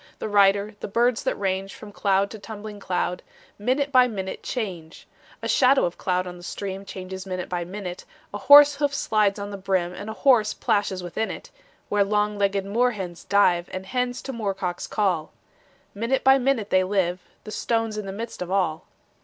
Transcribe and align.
The 0.17 0.27
rider, 0.27 0.73
the 0.79 0.87
birds 0.87 1.21
that 1.25 1.35
range 1.39 1.75
From 1.75 1.91
cloud 1.91 2.31
to 2.31 2.39
tumbling 2.39 2.79
cloud, 2.79 3.21
Minute 3.59 3.91
by 3.91 4.07
minute 4.07 4.41
change; 4.41 5.07
A 5.43 5.47
shadow 5.47 5.85
of 5.85 5.99
cloud 5.99 6.25
on 6.25 6.37
the 6.37 6.41
stream 6.41 6.85
Changes 6.85 7.27
minute 7.27 7.47
by 7.47 7.63
minute; 7.65 8.05
A 8.33 8.39
horse 8.39 8.77
hoof 8.77 8.95
slides 8.95 9.37
on 9.37 9.51
the 9.51 9.57
brim, 9.59 9.93
And 9.93 10.09
a 10.09 10.13
horse 10.13 10.55
plashes 10.55 11.03
within 11.03 11.29
it 11.29 11.51
Where 11.87 12.03
long 12.03 12.39
legged 12.39 12.65
moor 12.65 12.93
hens 12.93 13.25
dive, 13.25 13.69
And 13.71 13.85
hens 13.85 14.23
to 14.23 14.33
moor 14.33 14.55
cocks 14.55 14.87
call. 14.87 15.33
Minute 15.93 16.23
by 16.23 16.39
minute 16.39 16.71
they 16.71 16.83
live: 16.83 17.19
The 17.43 17.51
stone's 17.51 17.95
in 17.95 18.07
the 18.07 18.11
midst 18.11 18.41
of 18.41 18.49
all. 18.49 18.87